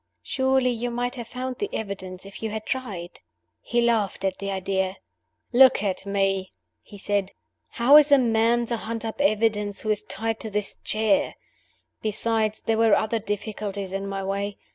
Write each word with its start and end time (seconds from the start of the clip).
"Surely 0.23 0.71
you 0.71 0.89
might 0.89 1.13
have 1.13 1.27
found 1.27 1.57
the 1.59 1.69
evidence 1.71 2.25
if 2.25 2.41
you 2.41 2.49
had 2.49 2.65
tried?" 2.65 3.19
He 3.59 3.81
laughed 3.81 4.25
at 4.25 4.39
the 4.39 4.49
idea. 4.49 4.95
"Look 5.53 5.83
at 5.83 6.07
me!" 6.07 6.53
he 6.81 6.97
said. 6.97 7.33
"How 7.69 7.97
is 7.97 8.11
a 8.11 8.17
man 8.17 8.65
to 8.65 8.77
hunt 8.77 9.05
up 9.05 9.21
evidence 9.21 9.81
who 9.83 9.91
is 9.91 10.01
tied 10.01 10.39
to 10.39 10.49
this 10.49 10.77
chair? 10.83 11.35
Besides, 12.01 12.61
there 12.61 12.79
were 12.79 12.95
other 12.95 13.19
difficulties 13.19 13.93
in 13.93 14.07
my 14.07 14.23
way. 14.23 14.57